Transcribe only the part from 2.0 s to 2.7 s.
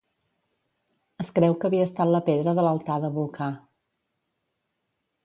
la pedra de